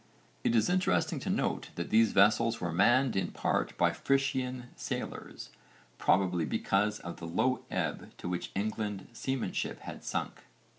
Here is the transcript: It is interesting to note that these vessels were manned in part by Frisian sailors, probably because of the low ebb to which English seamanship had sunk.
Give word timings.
It 0.43 0.55
is 0.55 0.67
interesting 0.67 1.19
to 1.19 1.29
note 1.29 1.69
that 1.75 1.91
these 1.91 2.11
vessels 2.11 2.59
were 2.59 2.71
manned 2.71 3.15
in 3.15 3.27
part 3.27 3.77
by 3.77 3.91
Frisian 3.93 4.69
sailors, 4.75 5.51
probably 5.99 6.43
because 6.43 6.99
of 7.01 7.17
the 7.17 7.27
low 7.27 7.61
ebb 7.69 8.09
to 8.17 8.27
which 8.27 8.49
English 8.55 9.01
seamanship 9.13 9.81
had 9.81 10.03
sunk. 10.03 10.39